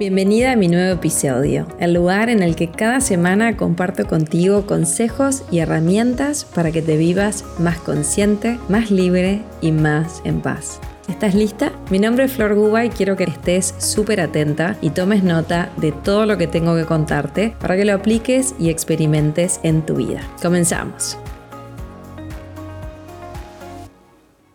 [0.00, 5.42] Bienvenida a mi nuevo episodio, el lugar en el que cada semana comparto contigo consejos
[5.50, 10.80] y herramientas para que te vivas más consciente, más libre y más en paz.
[11.06, 11.70] ¿Estás lista?
[11.90, 15.92] Mi nombre es Flor Guba y quiero que estés súper atenta y tomes nota de
[15.92, 20.22] todo lo que tengo que contarte para que lo apliques y experimentes en tu vida.
[20.40, 21.18] Comenzamos.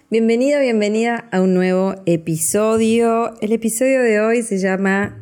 [0.10, 3.36] Bienvenido, bienvenida a un nuevo episodio.
[3.42, 5.22] El episodio de hoy se llama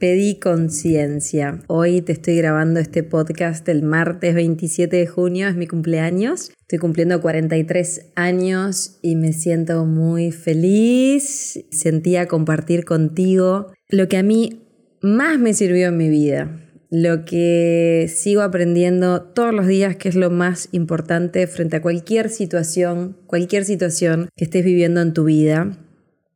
[0.00, 1.60] Pedí conciencia.
[1.66, 6.52] Hoy te estoy grabando este podcast el martes 27 de junio, es mi cumpleaños.
[6.62, 11.66] Estoy cumpliendo 43 años y me siento muy feliz.
[11.70, 14.62] Sentía compartir contigo lo que a mí
[15.02, 16.66] más me sirvió en mi vida.
[16.88, 22.30] Lo que sigo aprendiendo todos los días, que es lo más importante frente a cualquier
[22.30, 25.76] situación, cualquier situación que estés viviendo en tu vida.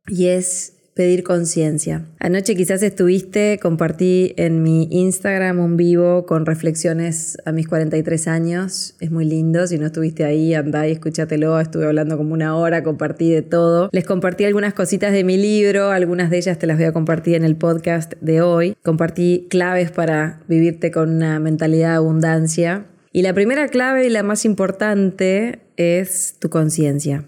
[0.07, 2.05] Y es pedir conciencia.
[2.19, 8.95] Anoche quizás estuviste, compartí en mi Instagram un vivo con reflexiones a mis 43 años.
[9.01, 11.59] Es muy lindo, si no estuviste ahí, andá y escúchatelo.
[11.59, 13.89] Estuve hablando como una hora, compartí de todo.
[13.91, 17.35] Les compartí algunas cositas de mi libro, algunas de ellas te las voy a compartir
[17.35, 18.77] en el podcast de hoy.
[18.81, 22.85] Compartí claves para vivirte con una mentalidad de abundancia.
[23.11, 27.25] Y la primera clave y la más importante es tu conciencia.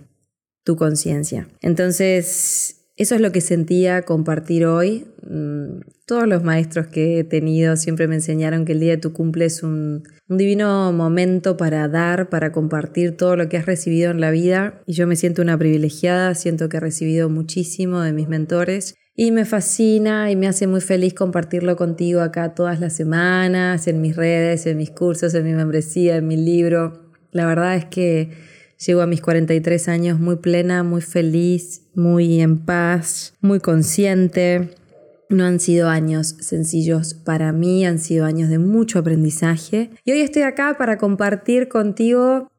[0.64, 1.50] Tu conciencia.
[1.62, 5.06] Entonces, eso es lo que sentía compartir hoy.
[5.30, 9.14] Mm, todos los maestros que he tenido siempre me enseñaron que el día de tu
[9.14, 14.20] cumple es un, divino momento para dar, para compartir todo lo que has recibido en
[14.20, 14.82] la vida.
[14.88, 18.96] Y yo me siento una privilegiada, siento que he recibido muchísimo de mis mentores.
[19.16, 24.02] Y me fascina y me hace muy feliz compartirlo contigo acá todas las semanas, en
[24.02, 27.12] mis redes, en mis cursos, en mi membresía, en mi libro.
[27.32, 28.32] La verdad es que
[28.86, 34.70] Llego a mis 43 años muy plena, muy feliz, muy en paz, muy consciente.
[35.30, 39.90] No han sido años sencillos para mí, han sido años de mucho aprendizaje.
[40.06, 42.52] Y hoy estoy acá para compartir contigo,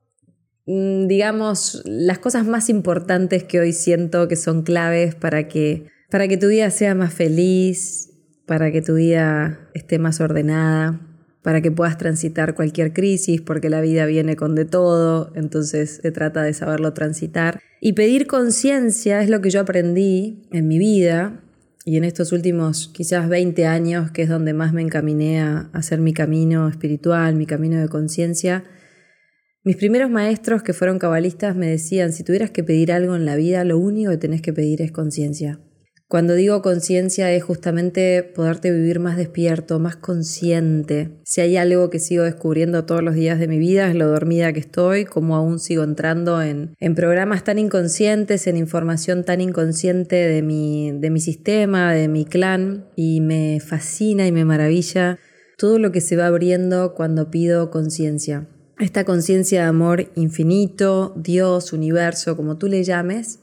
[0.66, 6.26] mm, digamos, las cosas más importantes que hoy siento que son claves para que, para
[6.26, 8.10] que tu vida sea más feliz,
[8.44, 11.07] para que tu vida esté más ordenada,
[11.43, 16.10] para que puedas transitar cualquier crisis, porque la vida viene con de todo, entonces se
[16.10, 17.60] trata de saberlo transitar.
[17.81, 21.41] Y pedir conciencia es lo que yo aprendí en mi vida
[21.84, 26.00] y en estos últimos quizás 20 años, que es donde más me encaminé a hacer
[26.00, 28.65] mi camino espiritual, mi camino de conciencia.
[29.65, 33.37] Mis primeros maestros que fueron cabalistas me decían, si tuvieras que pedir algo en la
[33.37, 35.60] vida, lo único que tenés que pedir es conciencia.
[36.08, 41.10] Cuando digo conciencia es justamente poderte vivir más despierto, más consciente.
[41.22, 44.54] Si hay algo que sigo descubriendo todos los días de mi vida es lo dormida
[44.54, 50.16] que estoy, como aún sigo entrando en, en programas tan inconscientes, en información tan inconsciente
[50.16, 55.19] de mi, de mi sistema, de mi clan, y me fascina y me maravilla
[55.58, 58.48] todo lo que se va abriendo cuando pido conciencia.
[58.78, 63.40] Esta conciencia de amor infinito, Dios, universo, como tú le llames,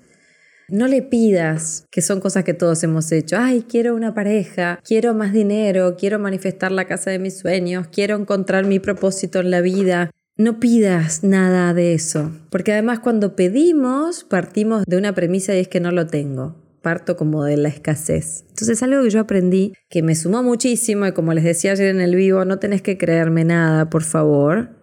[0.70, 5.14] no le pidas, que son cosas que todos hemos hecho, ay, quiero una pareja, quiero
[5.14, 9.62] más dinero, quiero manifestar la casa de mis sueños, quiero encontrar mi propósito en la
[9.62, 10.12] vida.
[10.38, 15.68] No pidas nada de eso, porque además cuando pedimos partimos de una premisa y es
[15.70, 18.46] que no lo tengo parto como de la escasez.
[18.50, 22.00] Entonces algo que yo aprendí que me sumó muchísimo y como les decía ayer en
[22.00, 24.75] el vivo, no tenés que creerme nada, por favor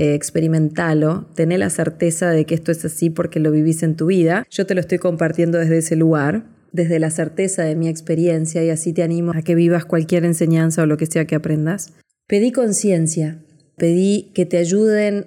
[0.00, 4.06] eh, experimentalo, tené la certeza de que esto es así porque lo vivís en tu
[4.06, 4.46] vida.
[4.48, 8.70] Yo te lo estoy compartiendo desde ese lugar, desde la certeza de mi experiencia y
[8.70, 11.92] así te animo a que vivas cualquier enseñanza o lo que sea que aprendas.
[12.26, 13.44] Pedí conciencia,
[13.76, 15.26] pedí que te ayuden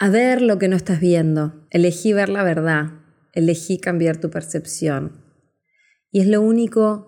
[0.00, 2.94] a ver lo que no estás viendo, elegí ver la verdad,
[3.34, 5.12] elegí cambiar tu percepción.
[6.10, 7.07] Y es lo único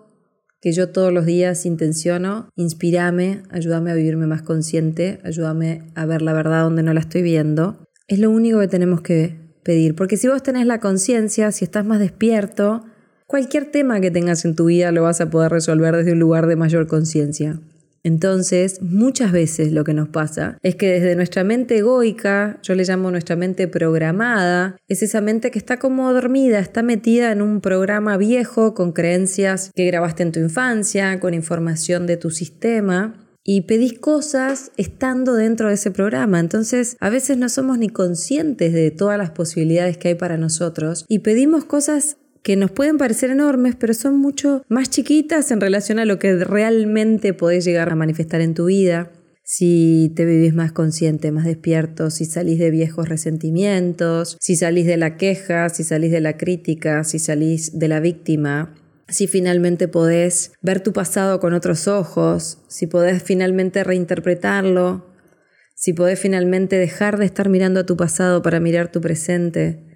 [0.61, 6.21] que yo todos los días intenciono, inspirame, ayúdame a vivirme más consciente, ayúdame a ver
[6.21, 7.83] la verdad donde no la estoy viendo.
[8.07, 11.83] Es lo único que tenemos que pedir, porque si vos tenés la conciencia, si estás
[11.83, 12.85] más despierto,
[13.25, 16.45] cualquier tema que tengas en tu vida lo vas a poder resolver desde un lugar
[16.45, 17.59] de mayor conciencia.
[18.03, 22.83] Entonces, muchas veces lo que nos pasa es que desde nuestra mente egoica, yo le
[22.83, 27.61] llamo nuestra mente programada, es esa mente que está como dormida, está metida en un
[27.61, 33.61] programa viejo con creencias que grabaste en tu infancia, con información de tu sistema, y
[33.61, 36.39] pedís cosas estando dentro de ese programa.
[36.39, 41.05] Entonces, a veces no somos ni conscientes de todas las posibilidades que hay para nosotros
[41.07, 45.99] y pedimos cosas que nos pueden parecer enormes, pero son mucho más chiquitas en relación
[45.99, 49.11] a lo que realmente podés llegar a manifestar en tu vida.
[49.43, 54.97] Si te vivís más consciente, más despierto, si salís de viejos resentimientos, si salís de
[54.97, 58.73] la queja, si salís de la crítica, si salís de la víctima,
[59.09, 65.05] si finalmente podés ver tu pasado con otros ojos, si podés finalmente reinterpretarlo,
[65.75, 69.90] si podés finalmente dejar de estar mirando a tu pasado para mirar tu presente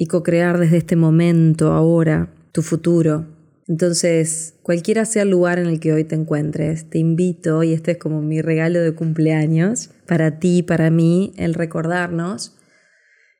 [0.00, 3.26] y co-crear desde este momento, ahora, tu futuro.
[3.68, 7.90] Entonces, cualquiera sea el lugar en el que hoy te encuentres, te invito, y este
[7.90, 12.56] es como mi regalo de cumpleaños, para ti, para mí, el recordarnos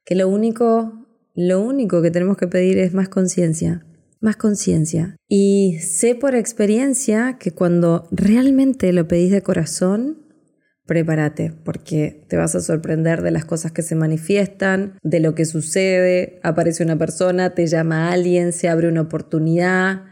[0.05, 3.87] que lo único, lo único que tenemos que pedir es más conciencia,
[4.21, 5.17] más conciencia.
[5.29, 10.19] Y sé por experiencia que cuando realmente lo pedís de corazón,
[10.91, 15.45] prepárate, porque te vas a sorprender de las cosas que se manifiestan, de lo que
[15.45, 20.07] sucede, aparece una persona, te llama alguien, se abre una oportunidad,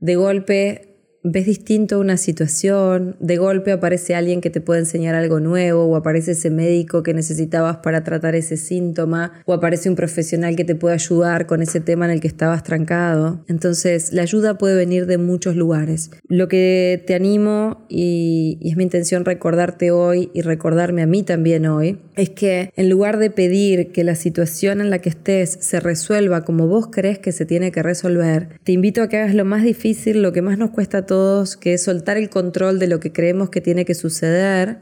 [0.00, 0.85] de golpe
[1.28, 5.96] ves distinto una situación, de golpe aparece alguien que te puede enseñar algo nuevo, o
[5.96, 10.76] aparece ese médico que necesitabas para tratar ese síntoma, o aparece un profesional que te
[10.76, 13.44] puede ayudar con ese tema en el que estabas trancado.
[13.48, 16.10] Entonces, la ayuda puede venir de muchos lugares.
[16.28, 21.24] Lo que te animo, y, y es mi intención recordarte hoy y recordarme a mí
[21.24, 25.58] también hoy, es que en lugar de pedir que la situación en la que estés
[25.60, 29.34] se resuelva como vos crees que se tiene que resolver, te invito a que hagas
[29.34, 31.15] lo más difícil, lo que más nos cuesta a todos,
[31.60, 34.80] que es soltar el control de lo que creemos que tiene que suceder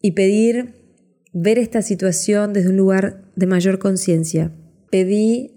[0.00, 0.74] y pedir
[1.32, 4.52] ver esta situación desde un lugar de mayor conciencia.
[4.90, 5.56] Pedí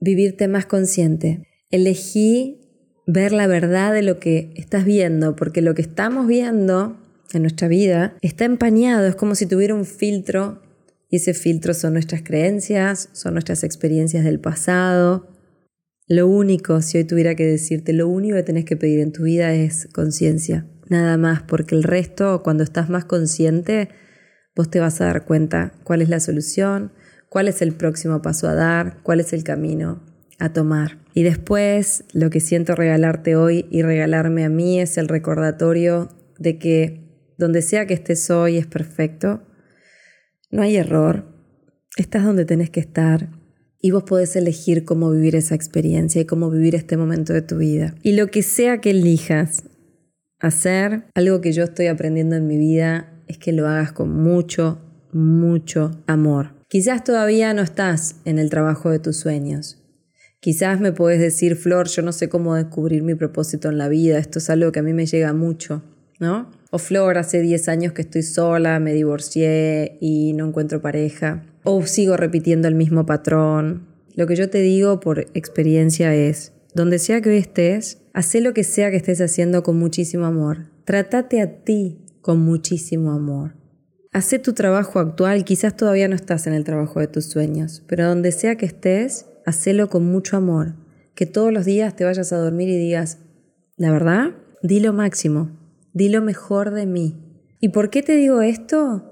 [0.00, 1.46] vivirte más consciente.
[1.70, 2.60] Elegí
[3.06, 6.98] ver la verdad de lo que estás viendo, porque lo que estamos viendo
[7.32, 10.62] en nuestra vida está empañado, es como si tuviera un filtro
[11.10, 15.28] y ese filtro son nuestras creencias, son nuestras experiencias del pasado,
[16.08, 19.24] lo único, si hoy tuviera que decirte, lo único que tenés que pedir en tu
[19.24, 23.90] vida es conciencia, nada más, porque el resto, cuando estás más consciente,
[24.56, 26.92] vos te vas a dar cuenta cuál es la solución,
[27.28, 30.02] cuál es el próximo paso a dar, cuál es el camino
[30.38, 31.04] a tomar.
[31.12, 36.08] Y después, lo que siento regalarte hoy y regalarme a mí es el recordatorio
[36.38, 39.42] de que donde sea que estés hoy es perfecto,
[40.50, 41.26] no hay error,
[41.96, 43.37] estás donde tenés que estar,
[43.80, 47.58] y vos podés elegir cómo vivir esa experiencia y cómo vivir este momento de tu
[47.58, 47.94] vida.
[48.02, 49.62] Y lo que sea que elijas
[50.40, 54.80] hacer, algo que yo estoy aprendiendo en mi vida es que lo hagas con mucho,
[55.12, 56.54] mucho amor.
[56.68, 59.82] Quizás todavía no estás en el trabajo de tus sueños.
[60.40, 64.18] Quizás me puedes decir, Flor, yo no sé cómo descubrir mi propósito en la vida,
[64.18, 65.82] esto es algo que a mí me llega mucho,
[66.20, 66.50] ¿no?
[66.70, 71.84] O Flor, hace 10 años que estoy sola, me divorcié y no encuentro pareja o
[71.86, 73.86] sigo repitiendo el mismo patrón.
[74.14, 78.64] Lo que yo te digo por experiencia es, donde sea que estés, haz lo que
[78.64, 80.70] sea que estés haciendo con muchísimo amor.
[80.84, 83.54] Trátate a ti con muchísimo amor.
[84.12, 88.08] Haz tu trabajo actual, quizás todavía no estás en el trabajo de tus sueños, pero
[88.08, 90.74] donde sea que estés, hacelo con mucho amor.
[91.14, 93.18] Que todos los días te vayas a dormir y digas,
[93.76, 94.30] la verdad,
[94.62, 95.50] di lo máximo,
[95.92, 97.44] di lo mejor de mí.
[97.60, 99.07] ¿Y por qué te digo esto?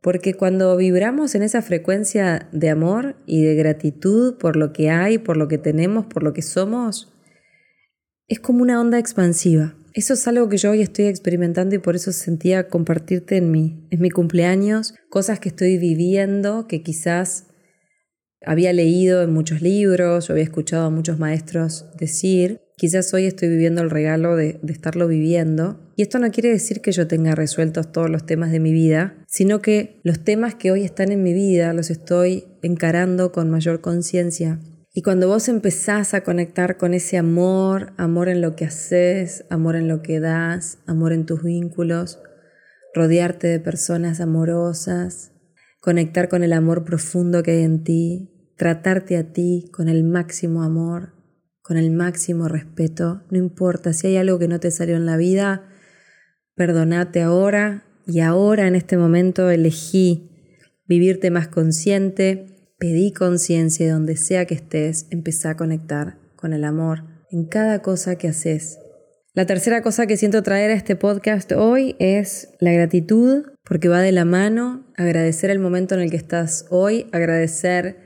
[0.00, 5.18] Porque cuando vibramos en esa frecuencia de amor y de gratitud por lo que hay,
[5.18, 7.12] por lo que tenemos, por lo que somos,
[8.28, 9.74] es como una onda expansiva.
[9.94, 13.86] Eso es algo que yo hoy estoy experimentando y por eso sentía compartirte en mí,
[13.90, 17.48] en mi cumpleaños, cosas que estoy viviendo que quizás
[18.44, 23.48] había leído en muchos libros, yo había escuchado a muchos maestros decir, quizás hoy estoy
[23.48, 25.80] viviendo el regalo de, de, estarlo viviendo.
[25.96, 29.24] Y esto no quiere decir que yo tenga resueltos todos los temas de mi vida,
[29.26, 33.80] sino que los temas que hoy están en mi vida los estoy encarando con mayor
[33.80, 34.60] conciencia.
[34.98, 39.76] Y cuando vos empezás a conectar con ese amor, amor en lo que haces, amor
[39.76, 42.20] en lo que das, amor en tus vínculos,
[42.94, 45.30] rodearte de personas amorosas,
[45.88, 48.28] conectar con el amor profundo que hay en ti,
[48.58, 51.14] tratarte a ti con el máximo amor,
[51.62, 53.22] con el máximo respeto.
[53.30, 55.66] No importa si hay algo que no te salió en la vida,
[56.54, 60.28] perdonate ahora y ahora en este momento elegí
[60.86, 67.04] vivirte más consciente, pedí conciencia donde sea que estés, empezá a conectar con el amor
[67.30, 68.78] en cada cosa que haces.
[69.38, 74.00] La tercera cosa que siento traer a este podcast hoy es la gratitud porque va
[74.00, 77.98] de la mano, agradecer el momento en el que estás hoy, agradecer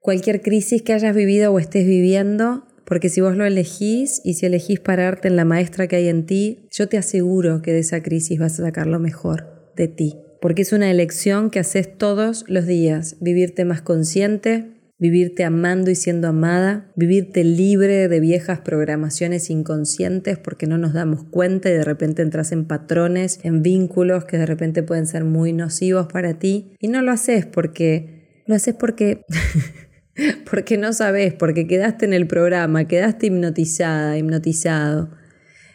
[0.00, 4.46] cualquier crisis que hayas vivido o estés viviendo, porque si vos lo elegís y si
[4.46, 8.02] elegís pararte en la maestra que hay en ti, yo te aseguro que de esa
[8.02, 12.44] crisis vas a sacar lo mejor de ti, porque es una elección que haces todos
[12.48, 19.48] los días, vivirte más consciente, vivirte amando y siendo amada, vivirte libre de viejas programaciones
[19.48, 24.38] inconscientes porque no nos damos cuenta y de repente entras en patrones, en vínculos que
[24.38, 28.74] de repente pueden ser muy nocivos para ti y no lo haces porque lo haces
[28.74, 29.24] porque
[30.50, 35.10] porque no sabes, porque quedaste en el programa, quedaste hipnotizada, hipnotizado.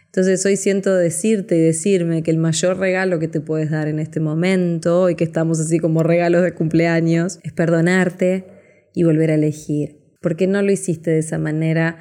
[0.08, 4.00] Entonces hoy siento decirte y decirme que el mayor regalo que te puedes dar en
[4.00, 8.53] este momento, y que estamos así como regalos de cumpleaños, es perdonarte
[8.94, 10.00] y volver a elegir.
[10.22, 11.98] Porque no lo hiciste de esa manera,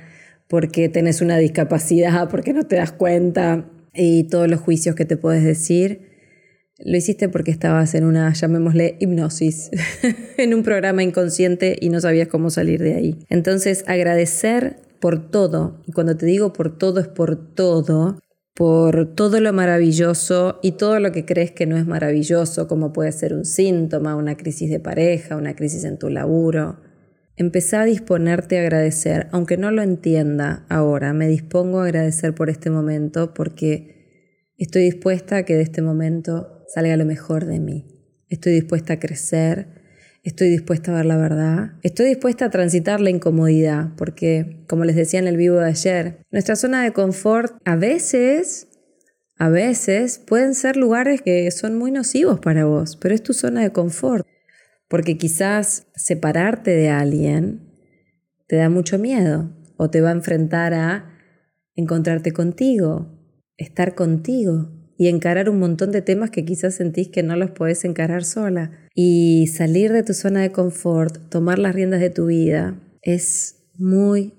[0.48, 5.16] porque tenés una discapacidad, porque no te das cuenta y todos los juicios que te
[5.16, 6.10] puedes decir.
[6.78, 9.70] Lo hiciste porque estabas en una, llamémosle, hipnosis,
[10.36, 13.18] en un programa inconsciente y no sabías cómo salir de ahí.
[13.28, 18.20] Entonces, agradecer por todo, y cuando te digo por todo es por todo,
[18.54, 23.12] por todo lo maravilloso y todo lo que crees que no es maravilloso, como puede
[23.12, 26.80] ser un síntoma, una crisis de pareja, una crisis en tu laburo.
[27.36, 32.50] Empezá a disponerte a agradecer, aunque no lo entienda ahora, me dispongo a agradecer por
[32.50, 37.86] este momento porque estoy dispuesta a que de este momento salga lo mejor de mí.
[38.28, 39.81] Estoy dispuesta a crecer,
[40.22, 41.72] Estoy dispuesta a ver la verdad.
[41.82, 46.18] Estoy dispuesta a transitar la incomodidad, porque, como les decía en el vivo de ayer,
[46.30, 48.68] nuestra zona de confort a veces,
[49.36, 53.62] a veces pueden ser lugares que son muy nocivos para vos, pero es tu zona
[53.62, 54.24] de confort.
[54.86, 57.72] Porque quizás separarte de alguien
[58.46, 61.18] te da mucho miedo o te va a enfrentar a
[61.74, 63.18] encontrarte contigo,
[63.56, 67.84] estar contigo y encarar un montón de temas que quizás sentís que no los podés
[67.84, 68.70] encarar sola.
[68.94, 74.34] Y salir de tu zona de confort, tomar las riendas de tu vida, es muy,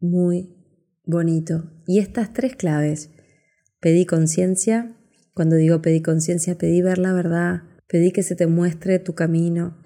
[0.00, 0.54] muy
[1.04, 1.70] bonito.
[1.86, 3.10] Y estas tres claves,
[3.80, 4.96] pedí conciencia,
[5.34, 9.76] cuando digo pedí conciencia, pedí ver la verdad, pedí que se te muestre tu camino,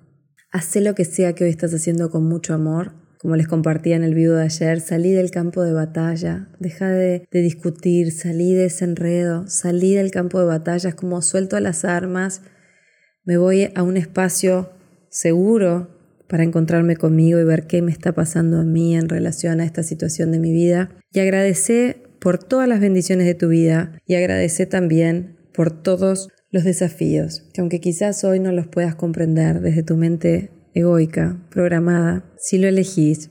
[0.53, 4.05] haz lo que sea que hoy estás haciendo con mucho amor, como les compartía en
[4.05, 8.67] el video de ayer, salí del campo de batalla, deja de, de, discutir, salí de
[8.67, 12.43] ese enredo, salí del campo de batalla, es como suelto las armas,
[13.25, 14.71] me voy a un espacio
[15.11, 15.99] seguro
[16.29, 19.83] para encontrarme conmigo y ver qué me está pasando a mí en relación a esta
[19.83, 20.91] situación de mi vida.
[21.13, 26.65] Y agradecé por todas las bendiciones de tu vida y agradecé también por todos los
[26.65, 32.59] desafíos, que aunque quizás hoy no los puedas comprender desde tu mente egoica, programada, si
[32.59, 33.31] lo elegís,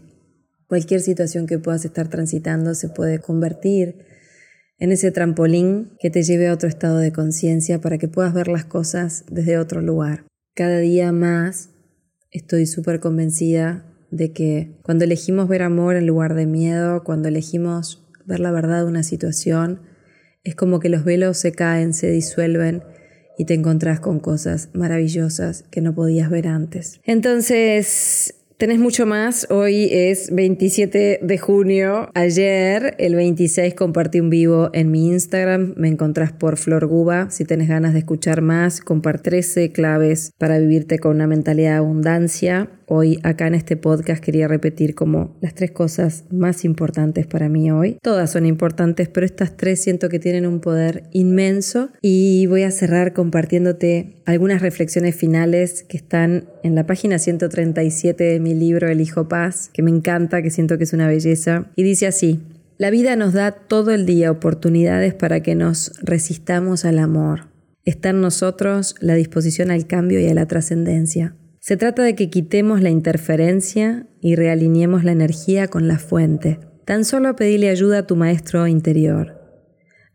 [0.67, 4.05] cualquier situación que puedas estar transitando se puede convertir
[4.79, 8.47] en ese trampolín que te lleve a otro estado de conciencia para que puedas ver
[8.47, 10.25] las cosas desde otro lugar.
[10.55, 11.69] Cada día más
[12.31, 18.07] estoy súper convencida de que cuando elegimos ver amor en lugar de miedo, cuando elegimos
[18.25, 19.81] ver la verdad de una situación,
[20.43, 22.83] es como que los velos se caen, se disuelven
[23.37, 26.99] y te encontrás con cosas maravillosas que no podías ver antes.
[27.05, 29.45] Entonces, Tenés mucho más.
[29.51, 32.09] Hoy es 27 de junio.
[32.15, 35.75] Ayer, el 26, compartí un vivo en mi Instagram.
[35.77, 37.29] Me encontrás por Flor Guba.
[37.29, 41.77] Si tenés ganas de escuchar más, compar 13 claves para vivirte con una mentalidad de
[41.77, 42.71] abundancia.
[42.89, 47.69] Hoy acá en este podcast quería repetir como las tres cosas más importantes para mí
[47.69, 47.97] hoy.
[48.01, 52.71] Todas son importantes, pero estas tres siento que tienen un poder inmenso y voy a
[52.71, 59.01] cerrar compartiéndote algunas reflexiones finales que están en la página 137 de mi libro El
[59.01, 61.65] Hijo Paz, que me encanta, que siento que es una belleza.
[61.75, 62.39] Y dice así,
[62.77, 67.47] la vida nos da todo el día oportunidades para que nos resistamos al amor.
[67.83, 71.35] Está en nosotros la disposición al cambio y a la trascendencia.
[71.67, 76.61] Se trata de que quitemos la interferencia y realineemos la energía con la fuente.
[76.85, 79.35] Tan solo pedile ayuda a tu maestro interior.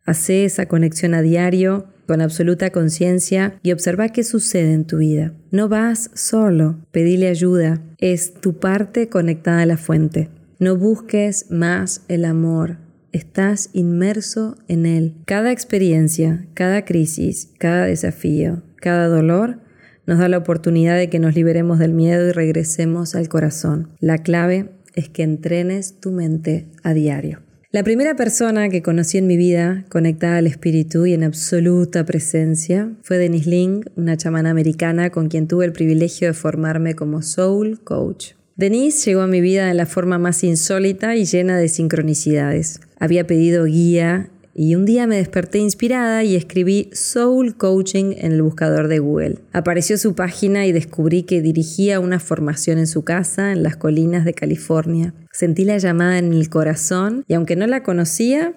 [0.07, 5.35] Hace esa conexión a diario con absoluta conciencia y observa qué sucede en tu vida.
[5.51, 7.83] No vas solo, pedile ayuda.
[7.99, 10.31] Es tu parte conectada a la fuente.
[10.59, 12.79] No busques más el amor.
[13.13, 15.17] Estás inmerso en él.
[15.27, 19.59] Cada experiencia, cada crisis, cada desafío, cada dolor
[20.07, 23.89] nos da la oportunidad de que nos liberemos del miedo y regresemos al corazón.
[24.01, 27.41] La clave es que entrenes tu mente a diario.
[27.71, 32.93] La primera persona que conocí en mi vida conectada al espíritu y en absoluta presencia
[33.03, 37.81] fue Denise Ling, una chamana americana con quien tuve el privilegio de formarme como soul
[37.83, 38.33] coach.
[38.57, 42.81] Denise llegó a mi vida de la forma más insólita y llena de sincronicidades.
[43.01, 48.43] Había pedido guía y un día me desperté inspirada y escribí Soul Coaching en el
[48.43, 49.39] buscador de Google.
[49.53, 54.25] Apareció su página y descubrí que dirigía una formación en su casa en las colinas
[54.25, 55.15] de California.
[55.33, 58.55] Sentí la llamada en el corazón y aunque no la conocía,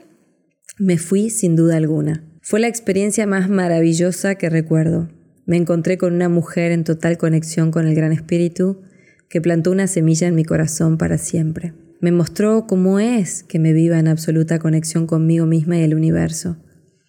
[0.78, 2.24] me fui sin duda alguna.
[2.42, 5.10] Fue la experiencia más maravillosa que recuerdo.
[5.46, 8.82] Me encontré con una mujer en total conexión con el Gran Espíritu
[9.30, 11.74] que plantó una semilla en mi corazón para siempre.
[12.02, 16.58] Me mostró cómo es que me viva en absoluta conexión conmigo misma y el universo.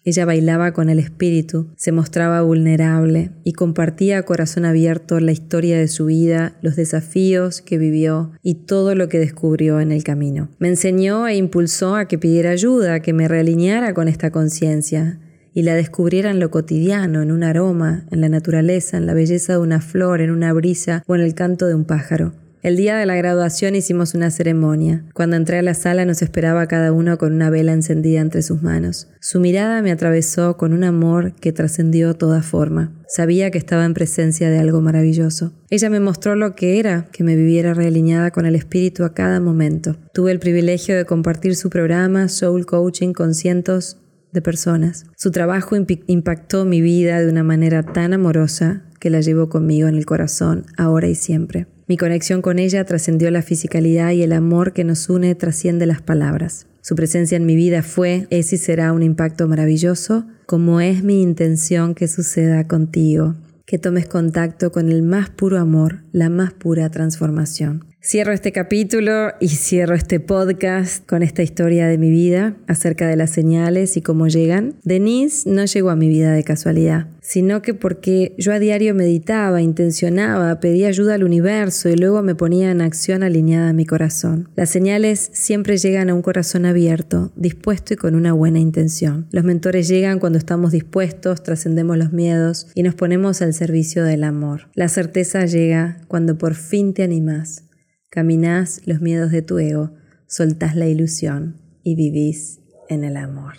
[0.07, 5.77] Ella bailaba con el espíritu, se mostraba vulnerable y compartía a corazón abierto la historia
[5.77, 10.47] de su vida, los desafíos que vivió y todo lo que descubrió en el camino.
[10.59, 15.19] Me enseñó e impulsó a que pidiera ayuda, a que me realineara con esta conciencia
[15.53, 19.53] y la descubriera en lo cotidiano, en un aroma, en la naturaleza, en la belleza
[19.53, 22.31] de una flor, en una brisa o en el canto de un pájaro.
[22.67, 25.05] El día de la graduación hicimos una ceremonia.
[25.13, 28.61] Cuando entré a la sala nos esperaba cada uno con una vela encendida entre sus
[28.61, 29.07] manos.
[29.21, 32.91] Su mirada me atravesó con un amor que trascendió toda forma.
[33.07, 35.53] Sabía que estaba en presencia de algo maravilloso.
[35.69, 39.39] Ella me mostró lo que era que me viviera realineada con el espíritu a cada
[39.39, 39.95] momento.
[40.13, 43.95] Tuve el privilegio de compartir su programa Soul Coaching con cientos
[44.33, 45.05] de personas.
[45.15, 49.95] Su trabajo impactó mi vida de una manera tan amorosa que la llevo conmigo en
[49.95, 51.67] el corazón ahora y siempre.
[51.89, 56.01] Mi conexión con ella trascendió la fisicalidad y el amor que nos une trasciende las
[56.01, 56.67] palabras.
[56.81, 61.21] Su presencia en mi vida fue, es y será un impacto maravilloso, como es mi
[61.21, 66.89] intención que suceda contigo, que tomes contacto con el más puro amor, la más pura
[66.89, 67.85] transformación.
[68.09, 73.17] Cierro este capítulo y cierro este podcast con esta historia de mi vida acerca de
[73.17, 74.75] las señales y cómo llegan.
[74.85, 79.61] Denise no llegó a mi vida de casualidad, sino que porque yo a diario meditaba,
[79.61, 84.47] intencionaba, pedía ayuda al universo y luego me ponía en acción alineada a mi corazón.
[84.55, 89.27] Las señales siempre llegan a un corazón abierto, dispuesto y con una buena intención.
[89.31, 94.23] Los mentores llegan cuando estamos dispuestos, trascendemos los miedos y nos ponemos al servicio del
[94.23, 94.69] amor.
[94.75, 97.66] La certeza llega cuando por fin te animás
[98.09, 99.91] Caminás los miedos de tu ego,
[100.27, 103.55] soltás la ilusión y vivís en el amor.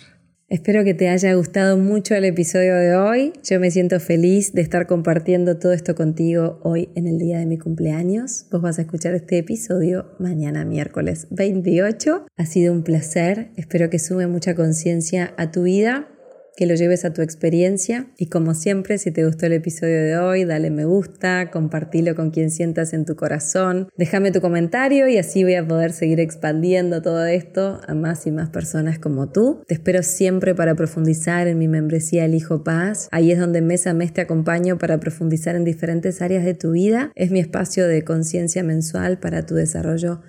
[0.47, 3.33] Espero que te haya gustado mucho el episodio de hoy.
[3.43, 7.45] Yo me siento feliz de estar compartiendo todo esto contigo hoy en el día de
[7.45, 8.47] mi cumpleaños.
[8.51, 12.25] Vos vas a escuchar este episodio mañana miércoles 28.
[12.35, 13.51] Ha sido un placer.
[13.57, 16.07] Espero que sume mucha conciencia a tu vida
[16.59, 20.17] que lo lleves a tu experiencia y como siempre, si te gustó el episodio de
[20.17, 25.17] hoy, dale me gusta, compartilo con quien sientas en tu corazón, déjame tu comentario y
[25.17, 29.63] así voy a poder seguir expandiendo todo esto a más y más personas como tú.
[29.67, 33.07] Te espero siempre para profundizar en mi membresía El Hijo Paz.
[33.11, 36.71] Ahí es donde mes a mes te acompaño para profundizar en diferentes áreas de tu
[36.71, 37.13] vida.
[37.15, 40.19] Es mi espacio de conciencia mensual para tu desarrollo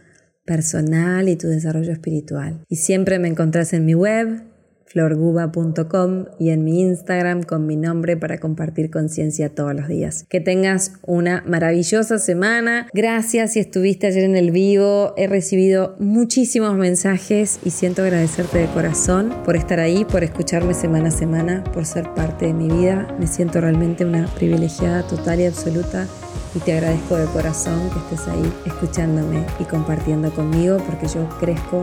[0.44, 2.64] personal y tu desarrollo espiritual.
[2.68, 4.49] Y siempre me encontrás en mi web
[4.90, 10.26] florguba.com y en mi Instagram con mi nombre para compartir conciencia todos los días.
[10.28, 12.88] Que tengas una maravillosa semana.
[12.92, 15.14] Gracias si estuviste ayer en el vivo.
[15.16, 21.08] He recibido muchísimos mensajes y siento agradecerte de corazón por estar ahí, por escucharme semana
[21.08, 23.14] a semana, por ser parte de mi vida.
[23.20, 26.08] Me siento realmente una privilegiada total y absoluta
[26.54, 31.82] y te agradezco de corazón que estés ahí escuchándome y compartiendo conmigo porque yo crezco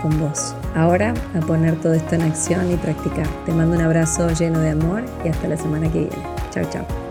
[0.00, 0.54] con vos.
[0.74, 3.26] Ahora a poner todo esto en acción y practicar.
[3.46, 6.26] Te mando un abrazo lleno de amor y hasta la semana que viene.
[6.50, 7.09] Chao, chao.